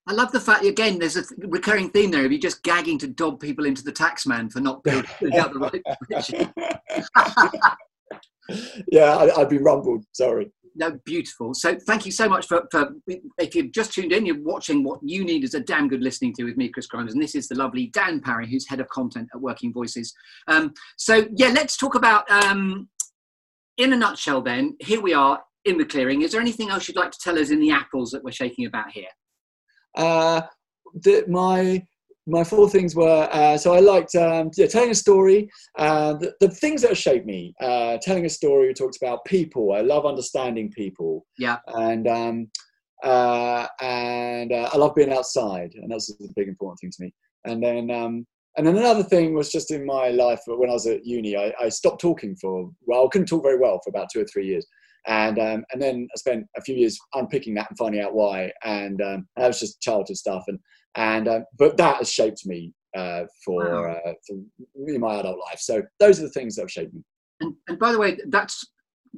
[0.09, 0.99] I love the fact again.
[0.99, 4.53] There's a recurring theme there of you just gagging to dob people into the taxman
[4.53, 5.83] for not filling out the right
[8.93, 10.05] yeah, I, would be rumbled.
[10.13, 10.53] Sorry.
[10.77, 11.55] No, beautiful.
[11.55, 12.95] So thank you so much for, for
[13.39, 16.35] if you've just tuned in, you're watching what you need is a damn good listening
[16.35, 18.89] to with me, Chris Grimes, and this is the lovely Dan Parry, who's head of
[18.89, 20.15] content at Working Voices.
[20.47, 22.31] Um, so yeah, let's talk about.
[22.31, 22.89] Um,
[23.79, 26.23] in a nutshell, then here we are in the clearing.
[26.23, 28.67] Is there anything else you'd like to tell us in the apples that we're shaking
[28.67, 29.09] about here?
[29.97, 30.43] Uh,
[31.29, 31.83] my
[32.29, 35.49] my four things were uh, so I liked um, yeah, telling a story.
[35.79, 38.67] Uh, the, the, things that have shaped me, uh, telling a story.
[38.67, 39.73] We talked about people.
[39.73, 41.25] I love understanding people.
[41.39, 41.59] Yeah.
[41.69, 42.49] And um,
[43.05, 47.15] uh, and uh, I love being outside, and that's a big important thing to me.
[47.45, 50.87] And then um, and then another thing was just in my life when I was
[50.87, 54.09] at uni, I, I stopped talking for well, I couldn't talk very well for about
[54.13, 54.67] two or three years.
[55.07, 58.51] And um, and then I spent a few years unpicking that and finding out why.
[58.65, 60.45] And um, that was just childhood stuff.
[60.49, 60.59] And
[60.97, 63.93] and um, but that has shaped me uh, for, wow.
[63.93, 64.39] uh, for
[64.99, 65.59] my adult life.
[65.59, 67.03] So those are the things that have shaped me.
[67.41, 68.67] And, and by the way, that's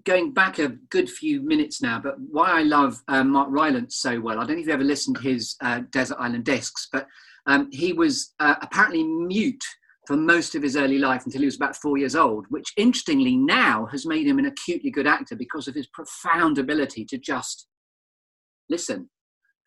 [0.05, 4.21] going back a good few minutes now, but why I love um, Mark Rylance so
[4.21, 7.07] well, I don't know if you've ever listened to his uh, Desert Island Discs, but
[7.47, 9.65] um, he was uh, apparently mute
[10.09, 13.37] for most of his early life until he was about four years old, which interestingly
[13.37, 17.67] now has made him an acutely good actor because of his profound ability to just
[18.71, 19.11] listen.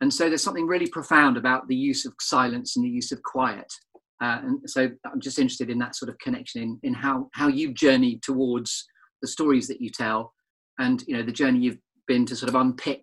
[0.00, 3.22] And so there's something really profound about the use of silence and the use of
[3.22, 3.72] quiet.
[4.20, 7.46] Uh, and so I'm just interested in that sort of connection in, in how, how
[7.46, 8.84] you've journeyed towards
[9.20, 10.32] the stories that you tell
[10.80, 11.78] and you know the journey you've
[12.08, 13.02] been to sort of unpick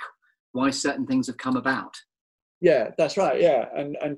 [0.51, 1.93] why certain things have come about
[2.61, 4.17] yeah that's right yeah and and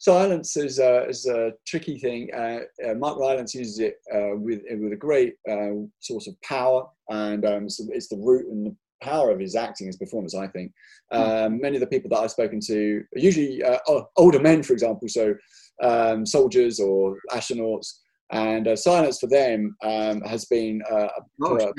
[0.00, 2.30] silence is a, is a tricky thing.
[2.34, 6.86] Uh, uh, mark rylance uses it uh, with with a great uh, source of power
[7.10, 10.46] and um, so it's the root and the power of his acting his performance i
[10.48, 10.72] think.
[11.10, 11.20] Hmm.
[11.20, 13.78] um, many of the people that i've spoken to usually uh,
[14.16, 15.34] older men for example so
[15.82, 21.08] um, soldiers or astronauts and uh, silence for them um, has been uh,
[21.42, 21.72] a, a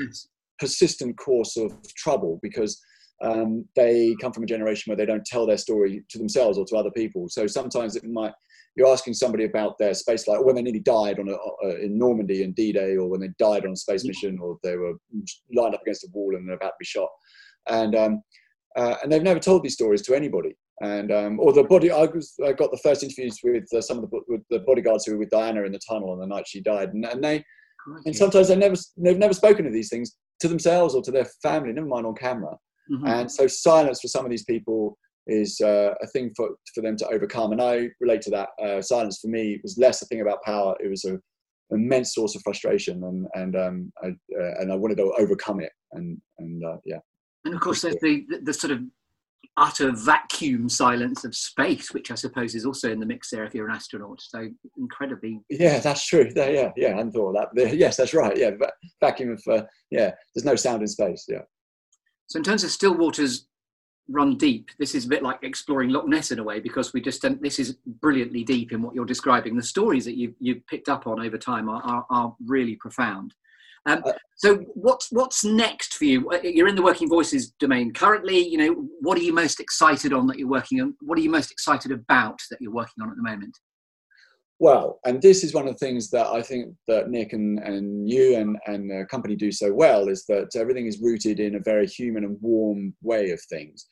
[0.58, 2.80] persistent course of trouble because
[3.22, 6.64] um, they come from a generation where they don't tell their story to themselves or
[6.66, 7.28] to other people.
[7.28, 8.32] So sometimes it might
[8.74, 11.76] you're asking somebody about their space flight, or when they nearly died on a, uh,
[11.76, 14.94] in Normandy in D-Day, or when they died on a space mission, or they were
[15.54, 17.10] lined up against a wall and they're about to be shot,
[17.68, 18.22] and um,
[18.76, 21.90] uh, and they've never told these stories to anybody and um, or the body.
[21.90, 25.04] I, was, I got the first interviews with uh, some of the with the bodyguards
[25.04, 27.44] who were with Diana in the tunnel on the night she died, and, and they
[28.06, 31.26] and sometimes they never they've never spoken of these things to themselves or to their
[31.42, 32.56] family, never mind on camera.
[32.92, 33.06] Mm-hmm.
[33.06, 36.96] And so silence for some of these people is uh, a thing for for them
[36.96, 38.48] to overcome, and I relate to that.
[38.62, 41.18] Uh, silence for me was less a thing about power; it was a
[41.70, 45.72] immense source of frustration, and and um, I, uh, and I wanted to overcome it,
[45.92, 46.98] and and uh, yeah.
[47.44, 48.82] And of course, there's the, the, sort of
[49.56, 53.52] utter vacuum silence of space, which I suppose is also in the mix there if
[53.52, 54.20] you're an astronaut.
[54.20, 55.40] So incredibly.
[55.50, 56.30] Yeah, that's true.
[56.36, 57.76] Yeah, yeah, I hadn't thought of that.
[57.76, 58.36] Yes, that's right.
[58.36, 58.50] Yeah,
[59.00, 60.12] vacuum of uh, yeah.
[60.34, 61.24] There's no sound in space.
[61.28, 61.42] Yeah.
[62.32, 63.46] So in terms of still waters
[64.08, 67.02] run deep, this is a bit like exploring Loch Ness in a way because we
[67.02, 69.54] just don't, this is brilliantly deep in what you're describing.
[69.54, 73.34] The stories that you you've picked up on over time are, are, are really profound.
[73.84, 76.30] Um, uh, so what's what's next for you?
[76.30, 78.48] Uh, you're in the working voices domain currently.
[78.48, 80.94] You know, what are you most excited on that you're working on?
[81.02, 83.58] What are you most excited about that you're working on at the moment?
[84.62, 88.08] Well, and this is one of the things that I think that Nick and, and
[88.08, 91.58] you and, and the company do so well is that everything is rooted in a
[91.58, 93.84] very human and warm way of things.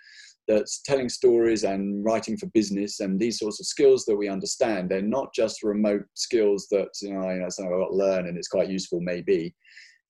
[0.46, 4.88] That's telling stories and writing for business and these sorts of skills that we understand.
[4.88, 8.28] They're not just remote skills that you know, you know something I've got to learn
[8.28, 9.52] and it's quite useful, maybe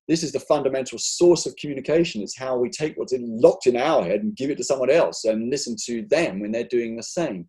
[0.09, 2.21] this is the fundamental source of communication.
[2.21, 4.91] It's how we take what's in, locked in our head and give it to someone
[4.91, 7.49] else and listen to them when they're doing the same.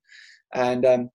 [0.54, 1.10] And um,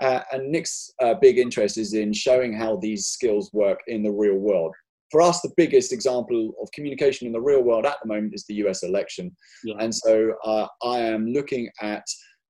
[0.00, 4.10] uh, and Nick's uh, big interest is in showing how these skills work in the
[4.10, 4.74] real world.
[5.10, 8.44] For us, the biggest example of communication in the real world at the moment is
[8.48, 9.34] the US election.
[9.64, 9.76] Yeah.
[9.78, 12.04] And so uh, I am looking at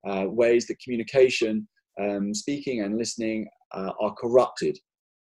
[0.08, 1.68] uh, ways that communication,
[2.00, 4.78] um, speaking and listening uh, are corrupted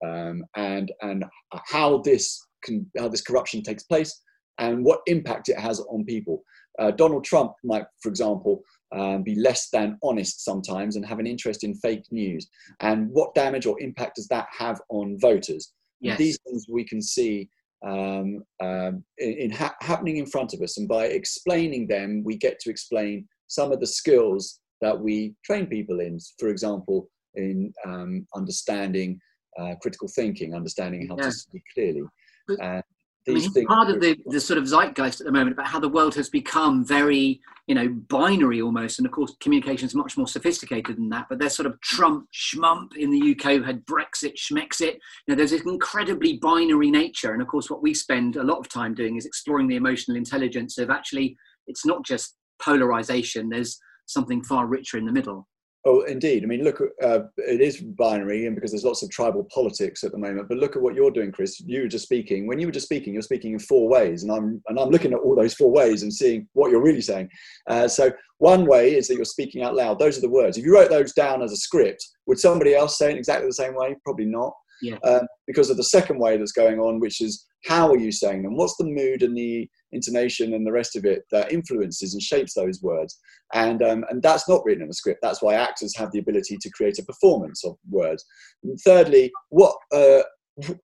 [0.04, 4.20] um, and, and how this can, how this corruption takes place
[4.58, 6.42] and what impact it has on people.
[6.78, 8.62] Uh, Donald Trump might, for example,
[8.94, 12.48] um, be less than honest sometimes and have an interest in fake news.
[12.80, 15.72] And what damage or impact does that have on voters?
[16.00, 16.18] Yes.
[16.18, 17.48] These things we can see
[17.86, 22.36] um, um, in, in ha- happening in front of us, and by explaining them, we
[22.36, 26.18] get to explain some of the skills that we train people in.
[26.38, 29.18] For example, in um, understanding
[29.58, 31.24] uh, critical thinking, understanding how yeah.
[31.24, 32.02] to speak clearly.
[32.48, 32.82] And
[33.28, 35.88] I mean, part of the, the sort of zeitgeist at the moment about how the
[35.88, 38.98] world has become very, you know, binary almost.
[38.98, 41.26] And of course, communication is much more sophisticated than that.
[41.28, 44.94] But there's sort of Trump, Schmump in the UK who had Brexit, Schmexit.
[44.94, 47.32] You know, there's this incredibly binary nature.
[47.32, 50.16] And of course, what we spend a lot of time doing is exploring the emotional
[50.16, 51.36] intelligence of actually,
[51.68, 55.48] it's not just polarization, there's something far richer in the middle.
[55.84, 56.44] Oh, indeed.
[56.44, 60.12] I mean, look, uh, it is binary, and because there's lots of tribal politics at
[60.12, 60.48] the moment.
[60.48, 61.58] But look at what you're doing, Chris.
[61.58, 62.46] You were just speaking.
[62.46, 65.12] When you were just speaking, you're speaking in four ways, and I'm and I'm looking
[65.12, 67.28] at all those four ways and seeing what you're really saying.
[67.68, 69.98] Uh, so one way is that you're speaking out loud.
[69.98, 70.56] Those are the words.
[70.56, 73.54] If you wrote those down as a script, would somebody else say it exactly the
[73.54, 73.96] same way?
[74.04, 74.52] Probably not.
[74.82, 74.98] Yeah.
[75.04, 78.42] Um, because of the second way that's going on, which is how are you saying
[78.42, 78.56] them?
[78.56, 82.54] What's the mood and the intonation and the rest of it that influences and shapes
[82.54, 83.18] those words?
[83.54, 85.20] And um, and that's not written in a script.
[85.22, 88.24] That's why actors have the ability to create a performance of words.
[88.64, 90.22] And thirdly, what uh,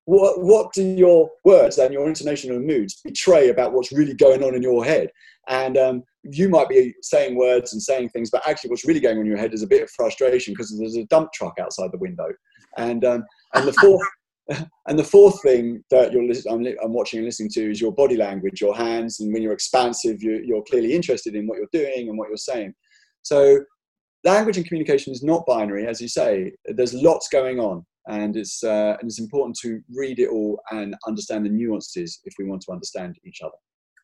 [0.07, 4.43] what, what do your words and your intonation and moods betray about what's really going
[4.43, 5.11] on in your head?
[5.49, 9.17] And um, you might be saying words and saying things, but actually, what's really going
[9.17, 11.91] on in your head is a bit of frustration because there's a dump truck outside
[11.93, 12.29] the window.
[12.77, 14.07] And um, and the fourth
[14.87, 18.17] and the fourth thing that you're I'm, I'm, watching and listening to is your body
[18.17, 22.09] language, your hands, and when you're expansive, you, you're clearly interested in what you're doing
[22.09, 22.75] and what you're saying.
[23.23, 23.61] So,
[24.25, 26.53] language and communication is not binary, as you say.
[26.65, 30.97] There's lots going on, and it's uh, and it's important to read it all and
[31.07, 33.57] understand the nuances if we want to understand each other.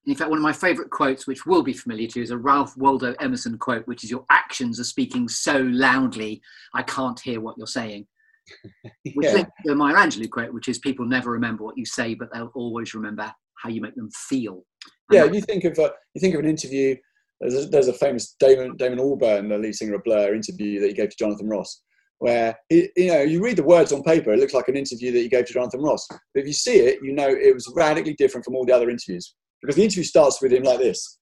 [0.06, 2.36] In fact, one of my favourite quotes, which will be familiar to you, is a
[2.36, 6.42] Ralph Waldo Emerson quote, which is "Your actions are speaking so loudly,
[6.74, 8.06] I can't hear what you're saying."
[9.14, 9.44] Which yeah.
[9.64, 12.94] the Maya Angelou quote, which is "People never remember what you say, but they'll always
[12.94, 14.64] remember how you make them feel."
[15.10, 16.96] And yeah, you think of a, you think of an interview.
[17.40, 20.88] There's a, there's a famous Damon Damon Albarn, the lead singer of Blur, interview that
[20.88, 21.82] he gave to Jonathan Ross,
[22.18, 25.12] where he, you know you read the words on paper, it looks like an interview
[25.12, 27.72] that he gave to Jonathan Ross, but if you see it, you know it was
[27.74, 31.18] radically different from all the other interviews because the interview starts with him like this.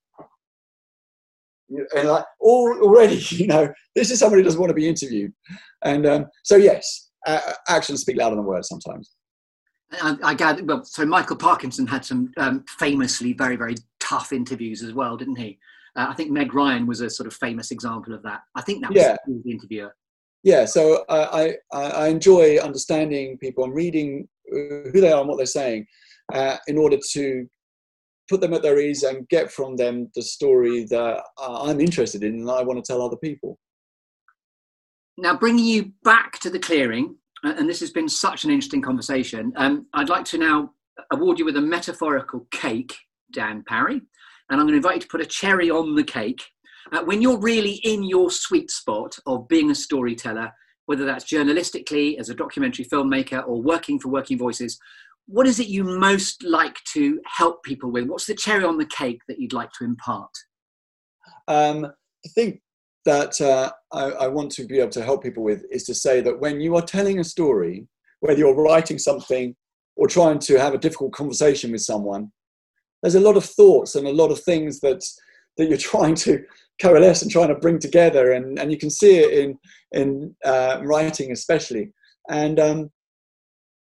[1.96, 5.32] And like already, you know, this is somebody who doesn't want to be interviewed.
[5.84, 9.12] And um, so, yes, uh, actions speak louder than words sometimes.
[9.92, 10.64] I, I gather.
[10.64, 15.36] Well, so Michael Parkinson had some um, famously very very tough interviews as well, didn't
[15.36, 15.58] he?
[15.96, 18.40] Uh, I think Meg Ryan was a sort of famous example of that.
[18.54, 19.16] I think that was yeah.
[19.26, 19.94] the interviewer.
[20.42, 25.28] Yeah, so uh, I, I enjoy understanding people and reading uh, who they are and
[25.28, 25.86] what they're saying
[26.32, 27.46] uh, in order to
[28.28, 32.34] put them at their ease and get from them the story that I'm interested in
[32.34, 33.51] and I want to tell other people.
[35.18, 39.52] Now, bringing you back to the clearing, and this has been such an interesting conversation,
[39.56, 40.72] um, I'd like to now
[41.12, 42.96] award you with a metaphorical cake,
[43.32, 44.00] Dan Parry,
[44.50, 46.42] and I'm going to invite you to put a cherry on the cake.
[46.92, 50.50] Uh, when you're really in your sweet spot of being a storyteller,
[50.86, 54.78] whether that's journalistically, as a documentary filmmaker, or working for Working Voices,
[55.26, 58.08] what is it you most like to help people with?
[58.08, 60.30] What's the cherry on the cake that you'd like to impart?
[61.48, 62.60] Um, I think
[63.04, 66.20] that uh, I, I, want to be able to help people with is to say
[66.20, 67.86] that when you are telling a story,
[68.20, 69.56] whether you're writing something
[69.96, 72.30] or trying to have a difficult conversation with someone,
[73.02, 75.04] there's a lot of thoughts and a lot of things that
[75.56, 76.42] that you're trying to
[76.80, 79.58] coalesce and trying to bring together, and, and you can see it in
[79.92, 81.92] in uh, writing especially,
[82.30, 82.90] and um,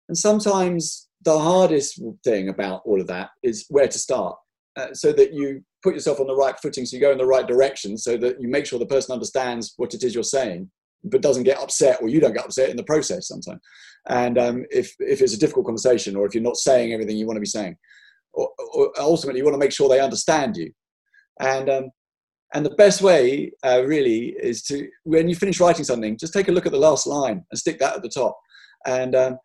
[0.09, 4.37] and sometimes the hardest thing about all of that is where to start,
[4.77, 7.27] uh, so that you put yourself on the right footing so you go in the
[7.27, 10.71] right direction so that you make sure the person understands what it is you're saying
[11.05, 13.61] but doesn't get upset or you don't get upset in the process sometimes.
[14.09, 17.27] And um, if, if it's a difficult conversation or if you're not saying everything you
[17.27, 17.77] want to be saying
[18.33, 20.73] or, or ultimately you want to make sure they understand you.
[21.41, 21.91] And um,
[22.53, 26.49] and the best way uh, really is to when you finish writing something just take
[26.49, 28.39] a look at the last line and stick that at the top.
[28.87, 29.39] And um,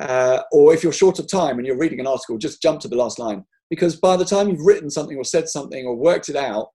[0.00, 2.88] uh, or if you're short of time and you're reading an article just jump to
[2.88, 6.28] the last line because by the time you've written something or said something or worked
[6.28, 6.68] it out,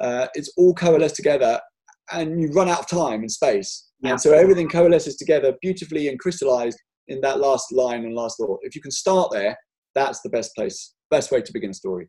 [0.00, 1.60] uh, it's all coalesced together
[2.12, 3.90] and you run out of time and space.
[4.00, 4.12] Yeah.
[4.12, 8.60] And so everything coalesces together beautifully and crystallized in that last line and last thought.
[8.62, 9.56] If you can start there,
[9.94, 12.08] that's the best place, best way to begin a story.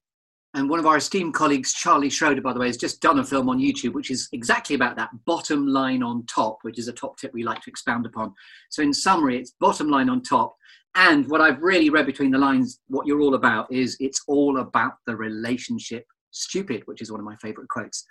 [0.55, 3.23] And one of our esteemed colleagues, Charlie Schroeder, by the way, has just done a
[3.23, 6.93] film on YouTube, which is exactly about that bottom line on top, which is a
[6.93, 8.33] top tip we like to expound upon.
[8.69, 10.55] So, in summary, it's bottom line on top.
[10.95, 14.59] And what I've really read between the lines, what you're all about is it's all
[14.59, 18.05] about the relationship stupid, which is one of my favorite quotes.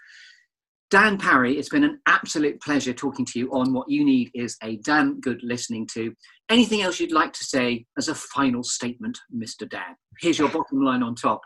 [0.91, 4.57] Dan Parry, it's been an absolute pleasure talking to you on what you need is
[4.63, 6.15] a damn good listening to.
[6.49, 9.69] Anything else you'd like to say as a final statement, Mr.
[9.69, 9.97] Dan?
[10.21, 11.43] Here's your bottom line on top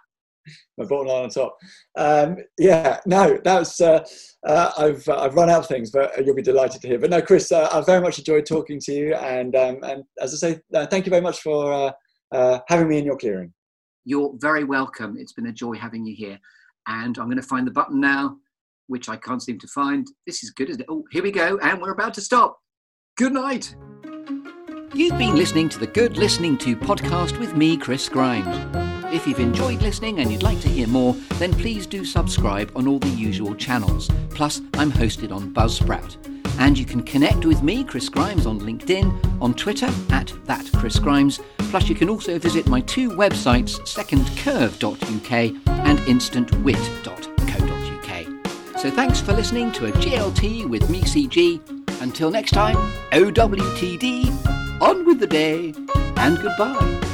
[0.79, 1.57] my bottom line on top.
[1.97, 4.05] Um, yeah, no, that's uh,
[4.47, 6.99] uh, I've uh, I've run out of things, but you'll be delighted to hear.
[6.99, 10.35] But no, Chris, uh, I very much enjoyed talking to you, and um, and as
[10.35, 11.93] I say, uh, thank you very much for
[12.33, 13.53] uh, having me in your clearing.
[14.05, 15.17] You're very welcome.
[15.19, 16.39] It's been a joy having you here,
[16.89, 18.37] and I'm going to find the button now,
[18.89, 20.07] which I can't seem to find.
[20.27, 20.89] This is good, isn't it?
[20.91, 22.59] Oh, here we go, and we're about to stop.
[23.17, 23.75] Good night.
[24.95, 29.02] You've been listening to the Good Listening To podcast with me, Chris Grimes.
[29.13, 32.89] If you've enjoyed listening and you'd like to hear more, then please do subscribe on
[32.89, 34.11] all the usual channels.
[34.31, 36.17] Plus, I'm hosted on Buzzsprout.
[36.59, 40.99] And you can connect with me, Chris Grimes, on LinkedIn, on Twitter at that Chris
[40.99, 41.41] Grimes.
[41.59, 45.33] Plus, you can also visit my two websites, secondcurve.uk
[45.87, 48.81] and instantwit.co.uk.
[48.81, 51.61] So thanks for listening to a GLT with me, CG.
[52.01, 52.77] Until next time,
[53.13, 54.53] OWTD
[54.83, 55.73] on with the day,
[56.17, 57.12] and goodbye.